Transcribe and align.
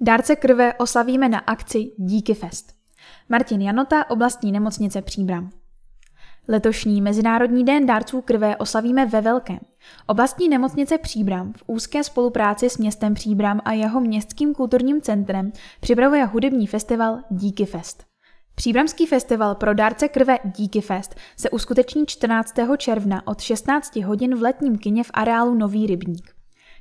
Dárce 0.00 0.36
krve 0.36 0.74
oslavíme 0.74 1.28
na 1.28 1.38
akci 1.38 1.92
Díky 1.96 2.34
Fest. 2.34 2.72
Martin 3.28 3.62
Janota, 3.62 4.10
oblastní 4.10 4.52
nemocnice 4.52 5.02
Příbram. 5.02 5.50
Letošní 6.48 7.02
Mezinárodní 7.02 7.64
den 7.64 7.86
dárců 7.86 8.20
krve 8.22 8.56
oslavíme 8.56 9.06
ve 9.06 9.20
Velkém. 9.20 9.58
Oblastní 10.06 10.48
nemocnice 10.48 10.98
Příbram 10.98 11.52
v 11.52 11.62
úzké 11.66 12.04
spolupráci 12.04 12.70
s 12.70 12.78
městem 12.78 13.14
Příbram 13.14 13.60
a 13.64 13.72
jeho 13.72 14.00
městským 14.00 14.54
kulturním 14.54 15.00
centrem 15.00 15.52
připravuje 15.80 16.24
hudební 16.24 16.66
festival 16.66 17.18
Díky 17.30 17.64
Fest. 17.64 18.04
Příbramský 18.54 19.06
festival 19.06 19.54
pro 19.54 19.74
dárce 19.74 20.08
krve 20.08 20.38
Díky 20.44 20.80
Fest 20.80 21.14
se 21.36 21.50
uskuteční 21.50 22.06
14. 22.06 22.54
června 22.76 23.26
od 23.26 23.40
16 23.40 23.96
hodin 23.96 24.34
v 24.34 24.42
letním 24.42 24.78
kině 24.78 25.04
v 25.04 25.10
areálu 25.14 25.54
Nový 25.54 25.86
Rybník. 25.86 26.37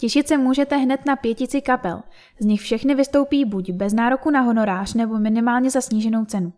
Těšit 0.00 0.28
se 0.28 0.38
můžete 0.38 0.76
hned 0.76 1.06
na 1.06 1.16
pětici 1.16 1.60
kapel. 1.60 2.02
Z 2.40 2.44
nich 2.44 2.60
všechny 2.60 2.94
vystoupí 2.94 3.44
buď 3.44 3.70
bez 3.70 3.92
nároku 3.92 4.30
na 4.30 4.40
honorář 4.40 4.94
nebo 4.94 5.18
minimálně 5.18 5.70
za 5.70 5.80
sníženou 5.80 6.24
cenu. 6.24 6.52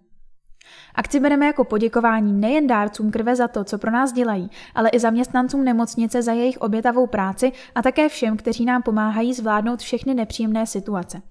Akci 0.95 1.20
bereme 1.20 1.47
jako 1.47 1.64
poděkování 1.64 2.33
nejen 2.33 2.66
dárcům 2.66 3.11
krve 3.11 3.37
za 3.37 3.48
to, 3.48 3.64
co 3.64 3.78
pro 3.78 3.91
nás 3.91 4.12
dělají, 4.12 4.50
ale 4.74 4.88
i 4.88 4.98
zaměstnancům 4.98 5.64
nemocnice 5.64 6.23
za 6.23 6.33
jejich 6.33 6.59
obětavou 6.59 7.06
práci 7.06 7.52
a 7.74 7.83
také 7.83 8.09
všem, 8.09 8.37
kteří 8.37 8.64
nám 8.64 8.83
pomáhají 8.83 9.34
zvládnout 9.34 9.80
všechny 9.80 10.14
nepříjemné 10.14 10.66
situace. 10.66 11.22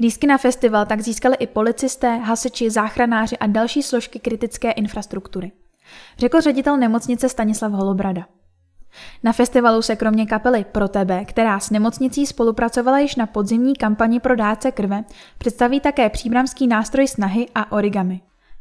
Lístky 0.00 0.26
na 0.26 0.38
festival 0.38 0.86
tak 0.86 1.00
získali 1.00 1.36
i 1.36 1.46
policisté, 1.46 2.16
hasiči, 2.16 2.70
záchranáři 2.70 3.38
a 3.38 3.46
další 3.46 3.82
složky 3.82 4.18
kritické 4.18 4.70
infrastruktury. 4.70 5.52
Řekl 6.18 6.40
ředitel 6.40 6.76
nemocnice 6.76 7.28
Stanislav 7.28 7.72
Holobrada. 7.72 8.26
Na 9.22 9.32
festivalu 9.32 9.82
se 9.82 9.96
kromě 9.96 10.26
kapely 10.26 10.64
Pro 10.72 10.88
tebe, 10.88 11.24
která 11.24 11.60
s 11.60 11.70
nemocnicí 11.70 12.26
spolupracovala 12.26 12.98
již 12.98 13.16
na 13.16 13.26
podzimní 13.26 13.74
kampani 13.74 14.20
pro 14.20 14.36
dárce 14.36 14.72
krve, 14.72 15.04
představí 15.38 15.80
také 15.80 16.10
příbramský 16.10 16.66
nástroj 16.66 17.08
snahy 17.08 17.46
a 17.54 17.72
origami. 17.72 18.20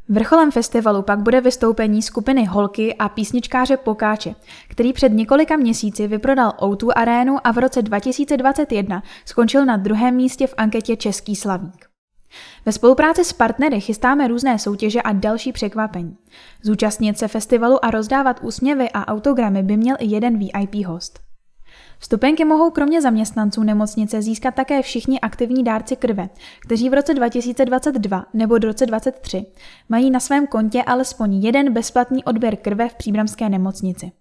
Vrcholem 0.10 0.52
festivalu 0.52 1.02
pak 1.02 1.20
bude 1.20 1.42
vystoupení 1.42 2.02
skupiny 2.02 2.46
Holky 2.46 2.96
a 2.96 3.10
písničkáře 3.10 3.78
Pokáče, 3.78 4.36
který 4.70 4.94
před 4.94 5.10
několika 5.10 5.56
měsíci 5.56 6.08
vyprodal 6.08 6.54
O2 6.60 6.92
arénu 6.96 7.38
a 7.44 7.52
v 7.52 7.58
roce 7.58 7.82
2021 7.82 9.04
skončil 9.26 9.66
na 9.66 9.78
druhém 9.78 10.16
místě 10.16 10.48
v 10.48 10.54
anketě 10.58 10.96
Český 10.96 11.36
slavík. 11.36 11.93
Ve 12.66 12.72
spolupráci 12.72 13.26
s 13.26 13.34
partnery 13.34 13.82
chystáme 13.82 14.28
různé 14.28 14.60
soutěže 14.60 15.02
a 15.02 15.14
další 15.14 15.52
překvapení. 15.52 16.18
Zúčastnit 16.64 17.18
se 17.18 17.28
festivalu 17.28 17.86
a 17.86 17.92
rozdávat 17.92 18.40
úsměvy 18.44 18.90
a 18.94 19.08
autogramy 19.08 19.64
by 19.64 19.78
měl 19.78 19.96
i 20.00 20.06
jeden 20.06 20.40
VIP 20.40 20.86
host. 20.86 21.20
Vstupenky 22.00 22.46
mohou 22.46 22.72
kromě 22.72 23.02
zaměstnanců 23.02 23.64
nemocnice 23.64 24.22
získat 24.22 24.56
také 24.56 24.82
všichni 24.82 25.20
aktivní 25.20 25.64
dárci 25.64 25.96
krve, 25.96 26.30
kteří 26.60 26.90
v 26.90 26.94
roce 26.94 27.14
2022 27.14 28.26
nebo 28.34 28.58
do 28.58 28.68
roce 28.68 28.86
2023 28.86 29.46
mají 29.90 30.12
na 30.12 30.20
svém 30.20 30.48
kontě 30.48 30.84
alespoň 30.84 31.34
jeden 31.34 31.74
bezplatný 31.74 32.24
odběr 32.24 32.56
krve 32.56 32.90
v 32.90 32.96
příbramské 32.96 33.50
nemocnici. 33.50 34.12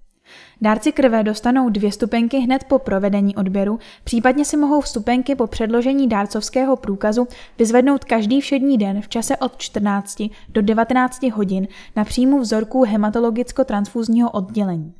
Dárci 0.61 0.93
krve 0.93 1.23
dostanou 1.23 1.69
dvě 1.69 1.93
stupenky 1.93 2.39
hned 2.39 2.65
po 2.65 2.79
provedení 2.79 3.37
odběru, 3.37 3.79
případně 4.05 4.45
si 4.45 4.57
mohou 4.57 4.81
vstupenky 4.81 5.35
po 5.35 5.47
předložení 5.47 6.09
dárcovského 6.09 6.77
průkazu 6.77 7.29
vyzvednout 7.59 8.05
každý 8.05 8.41
všední 8.41 8.79
den 8.79 9.03
v 9.03 9.09
čase 9.09 9.37
od 9.37 9.57
14 9.57 10.23
do 10.49 10.63
19 10.63 11.23
hodin 11.23 11.69
na 11.97 12.05
příjmu 12.05 12.41
vzorků 12.41 12.85
hematologicko-transfúzního 12.85 14.31
oddělení. 14.31 14.95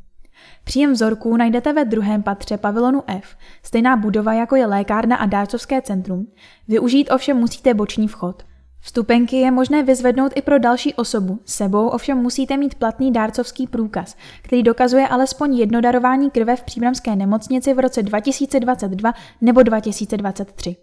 Příjem 0.65 0.93
vzorků 0.93 1.37
najdete 1.37 1.73
ve 1.73 1.85
druhém 1.85 2.23
patře 2.23 2.57
pavilonu 2.57 3.03
F, 3.07 3.37
stejná 3.63 3.97
budova 3.97 4.33
jako 4.33 4.57
je 4.57 4.67
lékárna 4.67 5.17
a 5.17 5.27
dárcovské 5.27 5.83
centrum. 5.83 6.27
Využít 6.69 7.11
ovšem 7.11 7.37
musíte 7.37 7.75
boční 7.75 8.09
vchod. 8.09 8.43
Vstupenky 8.85 9.37
je 9.37 9.51
možné 9.51 9.83
vyzvednout 9.83 10.33
i 10.35 10.43
pro 10.43 10.59
další 10.59 10.95
osobu, 10.95 11.41
sebou 11.45 11.89
ovšem 11.89 12.19
musíte 12.19 12.57
mít 12.57 12.75
platný 12.75 13.13
dárcovský 13.13 13.67
průkaz, 13.67 14.17
který 14.43 14.63
dokazuje 14.63 15.09
alespoň 15.09 15.57
jedno 15.57 15.81
darování 15.81 16.31
krve 16.31 16.57
v 16.57 16.63
příbramské 16.63 17.17
nemocnici 17.17 17.75
v 17.75 17.79
roce 17.79 18.03
2022 18.03 19.15
nebo 19.41 19.63
2023. 19.63 20.77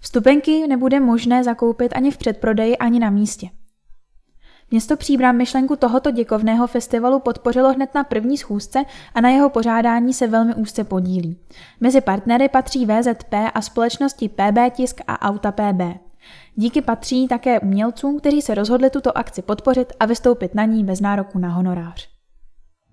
Vstupenky 0.00 0.66
nebude 0.68 1.00
možné 1.00 1.44
zakoupit 1.44 1.92
ani 1.96 2.10
v 2.10 2.16
předprodeji, 2.16 2.76
ani 2.78 3.00
na 3.00 3.10
místě. 3.10 3.48
Město 4.70 4.96
Příbram 4.96 5.36
myšlenku 5.36 5.76
tohoto 5.76 6.10
děkovného 6.10 6.66
festivalu 6.66 7.20
podpořilo 7.20 7.72
hned 7.72 7.94
na 7.94 8.04
první 8.04 8.38
schůzce 8.38 8.84
a 9.14 9.20
na 9.20 9.28
jeho 9.28 9.50
pořádání 9.50 10.14
se 10.14 10.26
velmi 10.26 10.54
úzce 10.54 10.84
podílí. 10.84 11.38
Mezi 11.80 12.00
partnery 12.00 12.48
patří 12.48 12.86
VZP 12.86 13.34
a 13.54 13.62
společnosti 13.62 14.28
PB 14.28 14.74
Tisk 14.76 15.00
a 15.06 15.28
Auta 15.28 15.52
PB. 15.52 16.09
Díky 16.60 16.82
patří 16.82 17.28
také 17.28 17.60
umělcům, 17.60 18.20
kteří 18.20 18.42
se 18.42 18.54
rozhodli 18.54 18.90
tuto 18.90 19.18
akci 19.18 19.42
podpořit 19.42 19.92
a 20.00 20.06
vystoupit 20.06 20.54
na 20.54 20.64
ní 20.64 20.84
bez 20.84 21.00
nároku 21.00 21.38
na 21.38 21.48
honorář. 21.48 22.19